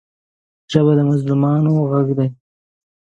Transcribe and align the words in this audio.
ژبه 0.71 0.93
د 0.97 0.99
مظلومانو 1.09 1.71
غږ 1.91 2.07
دی 2.17 2.27